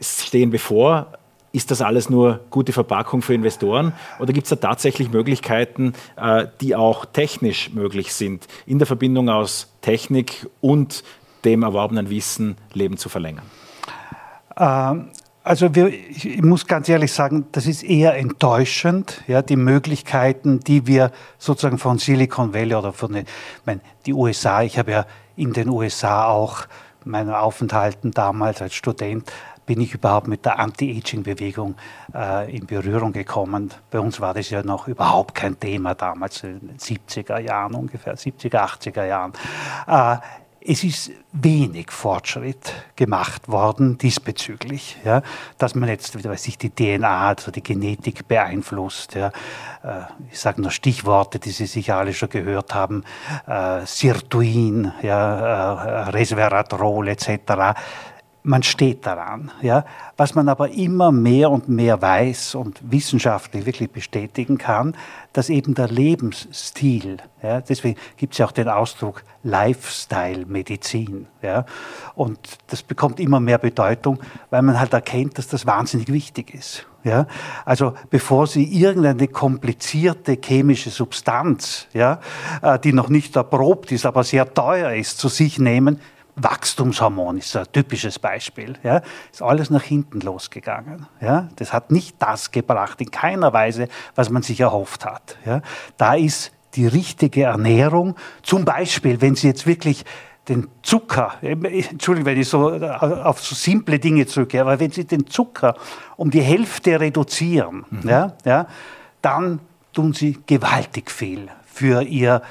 [0.00, 1.12] stehen bevor?
[1.52, 6.48] Ist das alles nur gute Verpackung für Investoren oder gibt es da tatsächlich Möglichkeiten, äh,
[6.60, 11.04] die auch technisch möglich sind, in der Verbindung aus Technik und
[11.44, 13.44] dem erworbenen Wissen Leben zu verlängern?
[14.56, 15.10] Ähm,
[15.42, 20.86] also wir, ich muss ganz ehrlich sagen, das ist eher enttäuschend, ja, die Möglichkeiten, die
[20.86, 23.26] wir sozusagen von Silicon Valley oder von den,
[23.66, 26.66] meine, die USA, ich habe ja in den USA auch
[27.04, 29.30] meinen Aufenthalten damals als Student
[29.66, 31.74] bin ich überhaupt mit der Anti-Aging-Bewegung
[32.14, 33.70] äh, in Berührung gekommen.
[33.90, 38.16] Bei uns war das ja noch überhaupt kein Thema damals, in den 70er Jahren ungefähr,
[38.16, 39.32] 70er, 80er Jahren.
[39.86, 40.18] Äh,
[40.66, 45.20] es ist wenig Fortschritt gemacht worden diesbezüglich, ja,
[45.58, 49.14] dass man jetzt, wie weiß ich, die DNA, also die Genetik beeinflusst.
[49.14, 49.28] Ja.
[49.82, 53.04] Äh, ich sage nur Stichworte, die Sie sicher alle schon gehört haben,
[53.46, 57.74] äh, Sirtuin, ja, äh, Resveratrol etc
[58.44, 59.50] man steht daran.
[59.62, 59.84] Ja?
[60.16, 64.94] Was man aber immer mehr und mehr weiß und wissenschaftlich wirklich bestätigen kann,
[65.32, 71.26] dass eben der Lebensstil, ja, deswegen gibt es ja auch den Ausdruck Lifestyle-Medizin.
[71.42, 71.64] Ja?
[72.14, 76.86] Und das bekommt immer mehr Bedeutung, weil man halt erkennt, dass das wahnsinnig wichtig ist.
[77.02, 77.26] Ja?
[77.64, 82.20] Also bevor Sie irgendeine komplizierte chemische Substanz, ja,
[82.60, 85.98] äh, die noch nicht erprobt ist, aber sehr teuer ist, zu sich nehmen,
[86.36, 88.74] Wachstumshormon ist ein typisches Beispiel.
[88.82, 91.06] Ja, ist alles nach hinten losgegangen.
[91.20, 95.36] Ja, das hat nicht das gebracht, in keiner Weise, was man sich erhofft hat.
[95.44, 95.62] Ja,
[95.96, 100.04] da ist die richtige Ernährung, zum Beispiel, wenn Sie jetzt wirklich
[100.48, 105.26] den Zucker, Entschuldigung, wenn ich so auf so simple Dinge zurückgehe, aber wenn Sie den
[105.26, 105.76] Zucker
[106.16, 108.08] um die Hälfte reduzieren, mhm.
[108.08, 108.66] ja, ja,
[109.22, 109.60] dann
[109.92, 112.42] tun Sie gewaltig viel für Ihr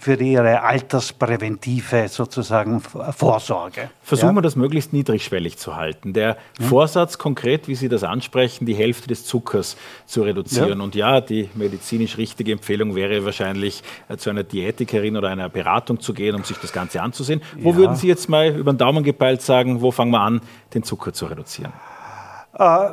[0.00, 3.90] für ihre alterspräventive sozusagen Vorsorge.
[4.00, 4.34] Versuchen ja?
[4.36, 6.14] wir das möglichst niedrigschwellig zu halten.
[6.14, 6.66] Der ja.
[6.66, 10.78] Vorsatz konkret, wie Sie das ansprechen, die Hälfte des Zuckers zu reduzieren.
[10.78, 10.84] Ja.
[10.84, 16.00] Und ja, die medizinisch richtige Empfehlung wäre wahrscheinlich äh, zu einer Diätikerin oder einer Beratung
[16.00, 17.42] zu gehen, um sich das Ganze anzusehen.
[17.58, 20.40] Wo würden Sie jetzt mal über den Daumen gepeilt sagen, wo fangen wir an,
[20.72, 21.72] den Zucker zu reduzieren?
[22.54, 22.88] Äh,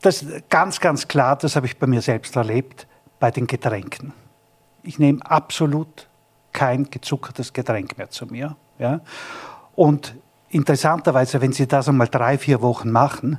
[0.00, 2.86] das ganz, ganz klar, das habe ich bei mir selbst erlebt,
[3.18, 4.12] bei den Getränken
[4.82, 6.08] ich nehme absolut
[6.52, 8.56] kein gezuckertes Getränk mehr zu mir.
[8.78, 9.00] Ja?
[9.74, 10.14] Und
[10.50, 13.38] interessanterweise, wenn Sie das einmal drei, vier Wochen machen,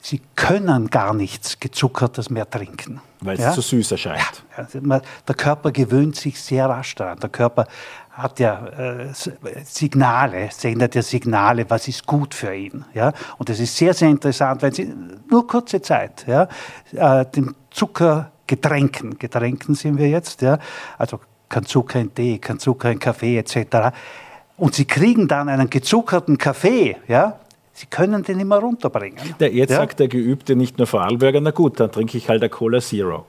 [0.00, 3.00] Sie können gar nichts Gezuckertes mehr trinken.
[3.20, 3.52] Weil es ja?
[3.52, 4.44] zu süß erscheint.
[4.56, 7.18] Ja, der Körper gewöhnt sich sehr rasch daran.
[7.18, 7.66] Der Körper
[8.10, 9.12] hat ja äh,
[9.64, 12.84] Signale, sendet ja Signale, was ist gut für ihn.
[12.94, 13.12] Ja?
[13.38, 14.92] Und das ist sehr, sehr interessant, wenn Sie
[15.28, 16.48] nur kurze Zeit ja,
[16.92, 20.58] äh, den Zucker Getränken, Getränken sind wir jetzt, ja,
[20.98, 23.94] also kein Zucker in Tee, kein Zucker in Kaffee etc.
[24.56, 27.38] Und sie kriegen dann einen gezuckerten Kaffee, ja,
[27.78, 29.36] Sie können den immer runterbringen.
[29.38, 29.76] Der, jetzt ja?
[29.76, 33.24] sagt der Geübte nicht nur Vorarlberger, na gut, dann trinke ich halt eine Cola Zero.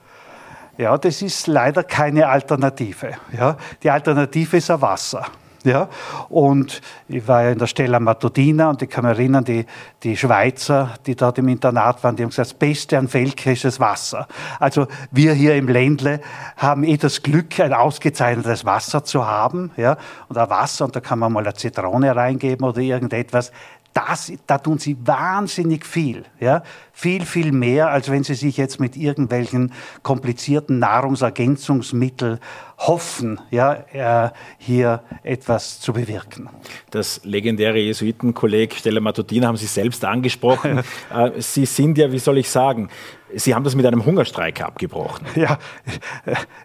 [0.76, 3.12] Ja, das ist leider keine Alternative.
[3.32, 3.56] Ja?
[3.80, 5.24] Die Alternative ist ein Wasser.
[5.64, 5.88] Ja?
[6.28, 9.66] Und ich war ja in der Stella Matutina und ich kann mich erinnern, die,
[10.02, 13.64] die Schweizer, die dort im Internat waren, die haben gesagt, das Beste an Velke ist
[13.64, 14.26] das Wasser.
[14.58, 16.20] Also wir hier im Ländle
[16.56, 19.70] haben eh das Glück, ein ausgezeichnetes Wasser zu haben.
[19.76, 19.96] Ja?
[20.28, 23.52] Und ein Wasser, und da kann man mal eine Zitrone reingeben oder irgendetwas,
[23.92, 26.24] das, da tun sie wahnsinnig viel.
[26.38, 26.62] Ja?
[26.92, 29.72] Viel, viel mehr, als wenn sie sich jetzt mit irgendwelchen
[30.02, 32.38] komplizierten Nahrungsergänzungsmitteln
[32.78, 36.48] hoffen, ja, äh, hier etwas zu bewirken.
[36.90, 40.78] Das legendäre Jesuitenkolleg Stella Matutina haben Sie selbst angesprochen.
[41.14, 42.88] äh, sie sind ja, wie soll ich sagen,
[43.34, 45.26] Sie haben das mit einem Hungerstreik abgebrochen.
[45.34, 45.58] Ja,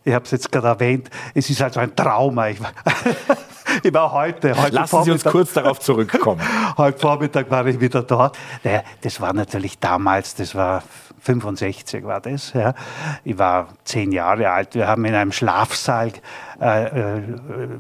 [0.04, 1.10] ich habe es jetzt gerade erwähnt.
[1.34, 2.50] Es ist also ein Trauma.
[2.50, 2.58] Ich,
[3.84, 6.42] ich war heute, heute Lassen Sie uns kurz darauf zurückkommen.
[6.78, 8.38] heute Vormittag war ich wieder dort.
[9.02, 10.84] Das war natürlich damals, das war
[11.26, 12.54] 65 war das.
[12.54, 12.76] Ja.
[13.24, 14.76] Ich war zehn Jahre alt.
[14.76, 16.12] Wir haben in einem Schlafsaal
[16.62, 17.22] äh, äh,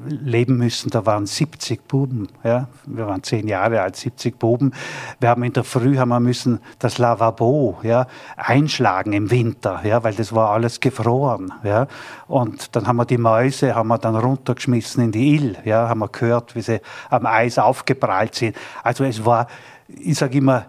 [0.07, 0.89] leben müssen.
[0.89, 2.27] Da waren 70 Buben.
[2.43, 2.67] Ja.
[2.87, 4.73] Wir waren zehn Jahre alt, 70 Buben.
[5.19, 10.03] Wir haben in der Früh haben wir müssen das Lavabo ja, einschlagen im Winter, ja,
[10.03, 11.53] weil das war alles gefroren.
[11.63, 11.87] Ja.
[12.27, 15.57] Und dann haben wir die Mäuse haben wir dann runtergeschmissen in die Ill.
[15.65, 16.81] Ja, haben wir gehört, wie sie
[17.11, 18.55] am Eis aufgeprallt sind.
[18.83, 19.47] Also es war,
[19.87, 20.65] ich sage immer,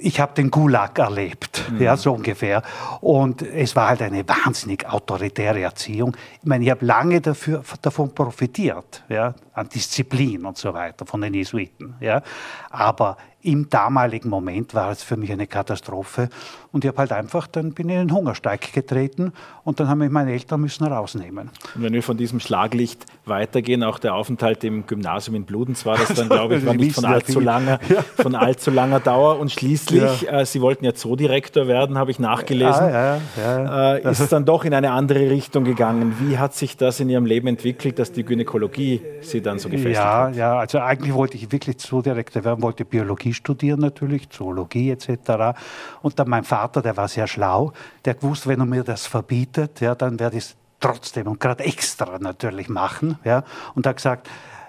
[0.00, 1.82] ich habe den Gulag erlebt, mhm.
[1.82, 2.62] ja, so ungefähr.
[3.00, 6.16] Und es war halt eine wahnsinnig autoritäre Erziehung.
[6.40, 11.20] Ich meine, ich habe lange dafür, davon profitiert, ja, an Disziplin und so weiter von
[11.20, 11.94] den Jesuiten.
[12.00, 12.22] Ja.
[12.70, 16.28] Aber im damaligen Moment war es für mich eine Katastrophe.
[16.70, 19.32] Und ich habe halt einfach, dann bin ich in den Hungersteig getreten
[19.64, 21.50] und dann haben mich meine Eltern müssen rausnehmen.
[21.74, 25.96] Und wenn wir von diesem Schlaglicht weitergehen, auch der Aufenthalt im Gymnasium in Bludenz war
[25.96, 27.78] das dann, glaube ich, war nicht von allzu, langer,
[28.16, 29.38] von allzu langer Dauer.
[29.38, 30.40] Und schließlich, ja.
[30.40, 34.44] äh, Sie wollten ja Zoodirektor werden, habe ich nachgelesen, ja, ja, äh, ist es dann
[34.44, 36.16] doch in eine andere Richtung gegangen.
[36.20, 39.96] Wie hat sich das in Ihrem Leben entwickelt, dass die Gynäkologie Sie dann so gefestigt
[39.96, 40.36] ja, hat?
[40.36, 45.58] Ja, also eigentlich wollte ich wirklich Zoodirektor werden, wollte Biologie studieren natürlich, Zoologie etc.
[46.02, 47.72] Und dann mein Vater, der war sehr schlau,
[48.04, 51.64] der gewusst, wenn er mir das verbietet, ja, dann werde ich es trotzdem und gerade
[51.64, 53.18] extra natürlich machen.
[53.24, 53.44] Ja.
[53.74, 54.28] Und hat gesagt,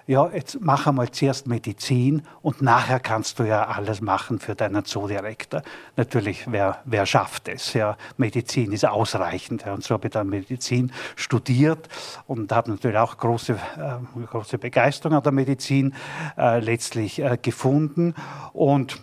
[0.10, 4.84] ja, jetzt mach einmal zuerst Medizin und nachher kannst du ja alles machen für deinen
[4.84, 5.62] Zoodirektor.
[5.98, 7.76] Natürlich, wer, wer schafft es?
[7.76, 9.66] Ja, Medizin ist ausreichend.
[9.68, 11.90] Ja, und so habe ich dann Medizin studiert
[12.26, 15.94] und habe natürlich auch große, äh, große Begeisterung an der Medizin
[16.40, 18.16] äh, letztlich äh, gefunden.
[18.52, 19.00] Und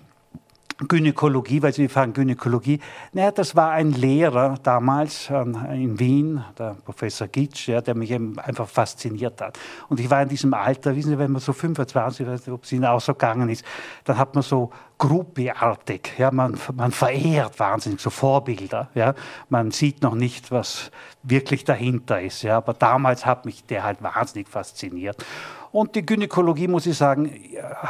[0.78, 2.80] Gynäkologie, weil Sie fragen Gynäkologie.
[3.12, 8.14] Naja, das war ein Lehrer damals ähm, in Wien, der Professor Gitsch, ja, der mich
[8.14, 9.58] einfach fasziniert hat.
[9.88, 12.64] Und ich war in diesem Alter, wissen Sie, wenn man so 25, weiß nicht, ob
[12.64, 13.64] es Ihnen auch so gegangen ist,
[14.04, 19.12] dann hat man so Gruppeartig, ja, man, man verehrt wahnsinnig so Vorbilder, ja.
[19.50, 20.90] Man sieht noch nicht, was
[21.22, 22.56] wirklich dahinter ist, ja.
[22.56, 25.22] Aber damals hat mich der halt wahnsinnig fasziniert.
[25.76, 27.30] Und die Gynäkologie, muss ich sagen,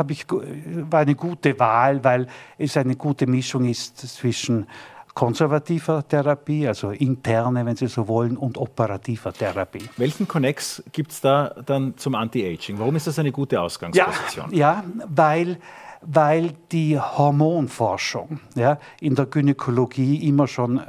[0.09, 2.27] ich, war eine gute Wahl, weil
[2.59, 4.67] es eine gute Mischung ist zwischen
[5.15, 9.89] konservativer Therapie, also interne, wenn Sie so wollen, und operativer Therapie.
[9.99, 12.77] Welchen Connex gibt es da dann zum Anti-Aging?
[12.77, 14.51] Warum ist das eine gute Ausgangsposition?
[14.51, 15.57] Ja, ja weil
[16.03, 20.83] weil die Hormonforschung ja, in der Gynäkologie immer schon äh,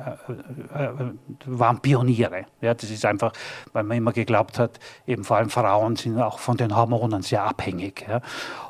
[0.75, 1.11] äh, äh,
[1.45, 2.45] waren Pioniere.
[2.61, 3.33] Ja, das ist einfach,
[3.73, 7.43] weil man immer geglaubt hat, eben vor allem Frauen sind auch von den Hormonen sehr
[7.43, 8.05] abhängig.
[8.07, 8.21] Ja.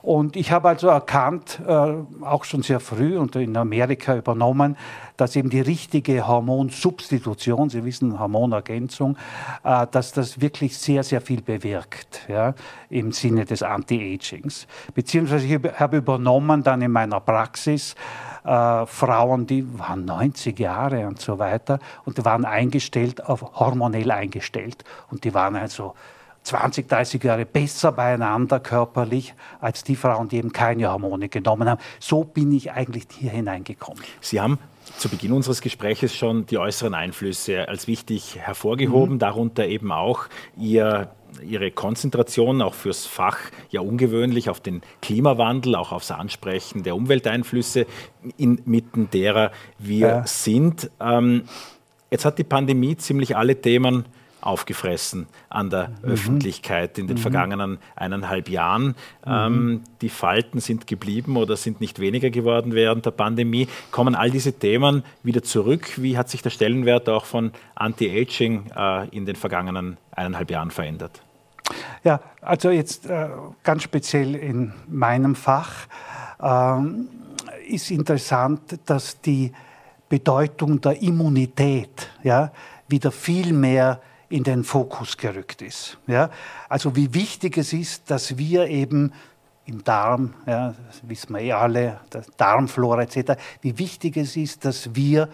[0.01, 4.77] Und ich habe also erkannt, äh, auch schon sehr früh und in Amerika übernommen,
[5.17, 9.17] dass eben die richtige Hormonsubstitution, Sie wissen, Hormonergänzung,
[9.63, 12.53] äh, dass das wirklich sehr, sehr viel bewirkt ja,
[12.89, 14.67] im Sinne des Anti-Agings.
[14.93, 17.95] Beziehungsweise ich habe übernommen dann in meiner Praxis
[18.45, 24.11] äh, Frauen, die waren 90 Jahre und so weiter und die waren eingestellt, auf hormonell
[24.11, 25.95] eingestellt und die waren also
[26.43, 31.81] 20, 30 Jahre besser beieinander körperlich als die Frauen, die eben keine Hormone genommen haben.
[31.99, 34.01] So bin ich eigentlich hier hineingekommen.
[34.21, 34.57] Sie haben
[34.97, 39.19] zu Beginn unseres Gespräches schon die äußeren Einflüsse als wichtig hervorgehoben, mhm.
[39.19, 40.25] darunter eben auch
[40.57, 41.11] ihr
[41.45, 43.37] Ihre Konzentration auch fürs Fach
[43.69, 47.85] ja ungewöhnlich auf den Klimawandel, auch aufs Ansprechen der Umwelteinflüsse,
[48.37, 50.27] inmitten derer wir ja.
[50.27, 50.89] sind.
[50.99, 51.43] Ähm,
[52.09, 54.05] jetzt hat die Pandemie ziemlich alle Themen
[54.41, 56.11] aufgefressen an der mhm.
[56.11, 57.21] Öffentlichkeit in den mhm.
[57.21, 58.87] vergangenen eineinhalb Jahren.
[58.87, 58.95] Mhm.
[59.25, 63.67] Ähm, die Falten sind geblieben oder sind nicht weniger geworden während der Pandemie.
[63.91, 66.01] Kommen all diese Themen wieder zurück?
[66.01, 71.21] Wie hat sich der Stellenwert auch von Anti-Aging äh, in den vergangenen eineinhalb Jahren verändert?
[72.03, 73.29] Ja, also jetzt äh,
[73.63, 75.87] ganz speziell in meinem Fach
[76.41, 77.09] ähm,
[77.67, 79.51] ist interessant, dass die
[80.09, 82.51] Bedeutung der Immunität ja,
[82.87, 85.97] wieder viel mehr in den Fokus gerückt ist.
[86.07, 86.29] Ja?
[86.69, 89.13] Also wie wichtig es ist, dass wir eben
[89.65, 91.99] im Darm, ja, das wissen wir eh alle,
[92.37, 95.29] Darmflora etc., wie wichtig es ist, dass wir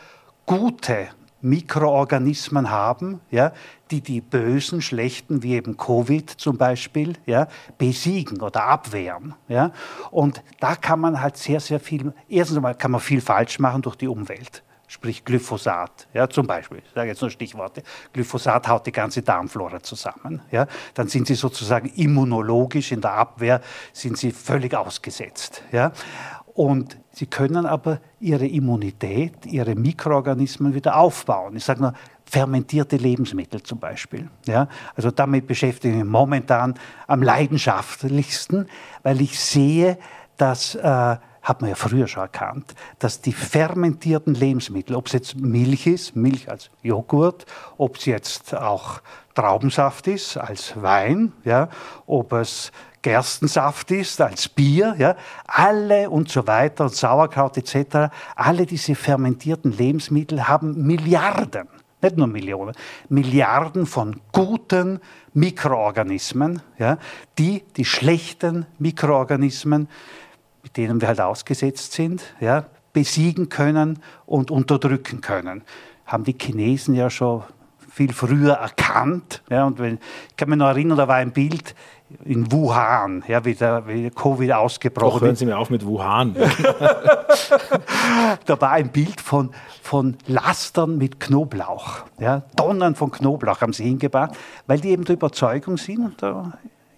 [0.46, 1.10] gute
[1.42, 3.52] Mikroorganismen haben, ja,
[3.92, 9.36] die die bösen, schlechten, wie eben Covid zum Beispiel, ja, besiegen oder abwehren.
[9.50, 9.72] Ja.
[10.10, 13.82] Und da kann man halt sehr, sehr viel, erstens einmal kann man viel falsch machen
[13.82, 18.86] durch die Umwelt sprich Glyphosat, ja, zum Beispiel, ich sage jetzt nur Stichworte, Glyphosat haut
[18.86, 24.32] die ganze Darmflora zusammen, ja, dann sind sie sozusagen immunologisch in der Abwehr, sind sie
[24.32, 25.92] völlig ausgesetzt, ja,
[26.54, 31.56] und sie können aber ihre Immunität, ihre Mikroorganismen wieder aufbauen.
[31.56, 31.94] Ich sage nur,
[32.26, 34.30] fermentierte Lebensmittel zum Beispiel.
[34.46, 34.68] Ja?
[34.96, 36.76] Also damit beschäftige ich mich momentan
[37.08, 38.68] am leidenschaftlichsten,
[39.02, 39.98] weil ich sehe,
[40.38, 45.36] dass äh, hat man ja früher schon erkannt, dass die fermentierten Lebensmittel, ob es jetzt
[45.36, 47.46] Milch ist, Milch als Joghurt,
[47.78, 49.02] ob es jetzt auch
[49.36, 51.70] Traubensaft ist als Wein, ja,
[52.06, 52.72] ob es
[53.02, 55.16] Gerstensaft ist als Bier, ja,
[55.46, 61.68] alle und so weiter Sauerkraut etc., alle diese fermentierten Lebensmittel haben Milliarden,
[62.02, 62.74] nicht nur Millionen,
[63.10, 65.02] Milliarden von guten
[65.34, 66.98] Mikroorganismen, ja,
[67.38, 69.90] die die schlechten Mikroorganismen
[70.64, 75.64] mit denen wir halt ausgesetzt sind, ja, besiegen können und unterdrücken können.
[76.06, 77.44] Haben die Chinesen ja schon
[77.94, 79.44] viel früher erkannt.
[79.50, 80.00] Ja, und wenn,
[80.30, 81.76] ich kann mich noch erinnern, da war ein Bild
[82.26, 85.22] in Wuhan, ja, wie, der, wie Covid ausgebrochen ist.
[85.22, 86.36] hören Sie mir auf mit Wuhan.
[88.46, 89.52] da war ein Bild von,
[89.82, 92.02] von Lastern mit Knoblauch.
[92.20, 94.32] Ja, Tonnen von Knoblauch haben sie hingebracht,
[94.68, 96.54] weil die eben der Überzeugung sind, und da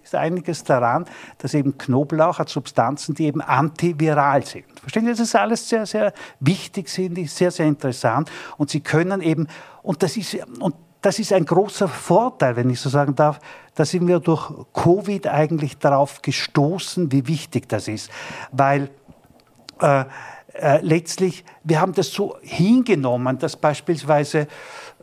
[0.06, 1.04] ist einiges daran,
[1.38, 4.64] dass eben Knoblauch hat Substanzen, die eben antiviral sind.
[4.80, 8.30] Verstehen Sie, das ist alles sehr, sehr wichtig, sind sehr, sehr interessant.
[8.56, 9.48] Und sie können eben,
[9.82, 13.38] und das ist, und das ist ein großer Vorteil, wenn ich so sagen darf.
[13.74, 18.10] Da sind wir durch Covid eigentlich darauf gestoßen, wie wichtig das ist.
[18.50, 18.90] Weil
[19.80, 20.04] äh,
[20.54, 24.48] äh, letztlich, wir haben das so hingenommen, dass beispielsweise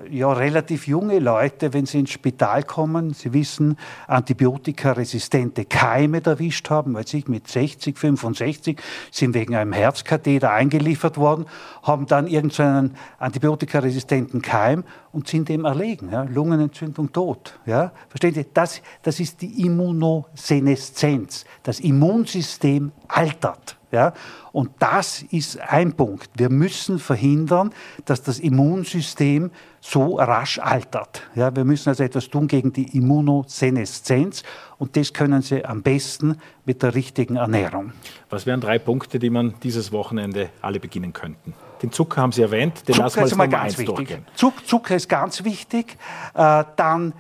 [0.10, 3.78] ja, relativ junge Leute, wenn sie ins Spital kommen, sie wissen,
[4.08, 8.80] antibiotikaresistente Keime erwischt haben, weil sie mit 60, 65
[9.12, 11.46] sind wegen einem Herzkatheter eingeliefert worden,
[11.82, 16.10] haben dann irgendeinen antibiotikaresistenten Keim und sind dem erlegen.
[16.12, 16.24] Ja?
[16.24, 17.60] Lungenentzündung, tot.
[17.66, 17.92] Ja?
[18.10, 18.46] Verstehen Sie?
[18.54, 21.46] Das, das ist die Immunoseneszenz.
[21.62, 23.78] Das Immunsystem altert.
[23.92, 24.14] Ja?
[24.52, 26.30] Und das ist ein Punkt.
[26.36, 27.72] Wir müssen verhindern,
[28.06, 31.22] dass das Immunsystem so rasch altert.
[31.36, 31.56] Ja?
[31.56, 34.44] Wir müssen also etwas tun gegen die Immunoseneszenz
[34.80, 37.94] und das können Sie am besten mit der richtigen Ernährung.
[38.30, 41.54] Was wären drei Punkte, die man dieses Wochenende alle beginnen könnten?
[41.82, 44.18] Den Zucker haben Sie erwähnt, den lassen wir ganz wichtig.
[44.36, 45.98] Zucker ist ganz wichtig.
[46.34, 47.14] Äh, dann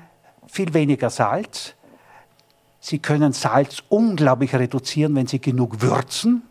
[0.47, 1.75] viel weniger Salz.
[2.85, 6.43] Sie können Salz unglaublich reduzieren, wenn Sie genug würzen.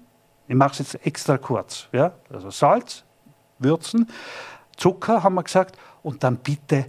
[0.48, 1.88] Ich mache es jetzt extra kurz.
[1.92, 2.14] Ja?
[2.32, 3.04] Also Salz,
[3.58, 4.08] Würzen,
[4.78, 6.86] Zucker haben wir gesagt und dann bitte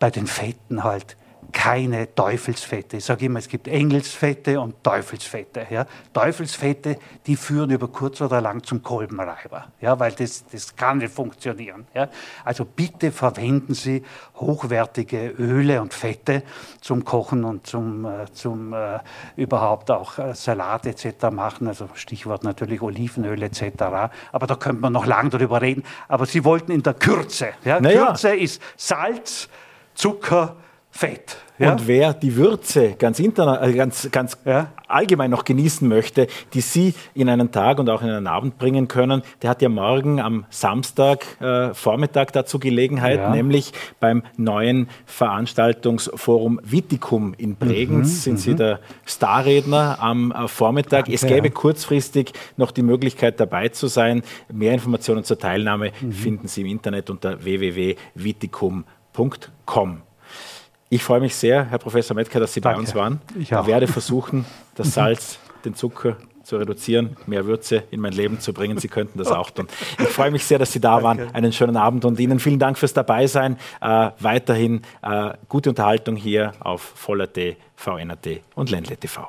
[0.00, 1.16] bei den Fetten halt
[1.52, 2.98] keine Teufelsfette.
[2.98, 5.66] Ich sage immer, es gibt Engelsfette und Teufelsfette.
[5.70, 5.86] Ja.
[6.12, 11.12] Teufelsfette, die führen über kurz oder lang zum Kolbenreiber, ja, weil das, das kann nicht
[11.12, 11.86] funktionieren.
[11.94, 12.08] Ja.
[12.44, 14.02] Also bitte verwenden Sie
[14.36, 16.42] hochwertige Öle und Fette
[16.80, 18.98] zum Kochen und zum, äh, zum äh,
[19.36, 21.30] überhaupt auch äh, Salat etc.
[21.30, 21.66] machen.
[21.66, 23.62] Also Stichwort natürlich Olivenöl etc.
[24.32, 25.82] Aber da könnte man noch lange darüber reden.
[26.08, 27.48] Aber Sie wollten in der Kürze.
[27.64, 27.80] Ja.
[27.80, 28.06] Naja.
[28.06, 29.48] Kürze ist Salz,
[29.94, 30.56] Zucker,
[30.90, 31.36] Fett.
[31.58, 31.72] Ja?
[31.72, 34.72] Und wer die Würze ganz, äh, ganz, ganz ja?
[34.86, 38.88] allgemein noch genießen möchte, die Sie in einen Tag und auch in einen Abend bringen
[38.88, 43.30] können, der hat ja morgen am Samstag äh, Vormittag dazu Gelegenheit, ja.
[43.30, 48.56] nämlich beim neuen Veranstaltungsforum Viticum in Bregenz mhm, sind Sie mhm.
[48.56, 51.04] der Starredner am äh, Vormittag.
[51.04, 54.22] Danke, es gäbe kurzfristig noch die Möglichkeit dabei zu sein.
[54.52, 56.12] Mehr Informationen zur Teilnahme mhm.
[56.12, 60.07] finden Sie im Internet unter www.viticum.com.
[60.90, 62.76] Ich freue mich sehr, Herr Professor Mettker, dass Sie Danke.
[62.76, 63.20] bei uns waren.
[63.38, 63.66] Ich auch.
[63.66, 68.78] werde versuchen, das Salz, den Zucker zu reduzieren, mehr Würze in mein Leben zu bringen.
[68.78, 69.68] Sie könnten das auch tun.
[69.98, 71.34] Ich freue mich sehr, dass Sie da waren.
[71.34, 73.58] Einen schönen Abend und Ihnen vielen Dank fürs Dabeisein.
[73.82, 79.28] Äh, weiterhin äh, gute Unterhaltung hier auf Voller.t, VNRT und Ländle TV.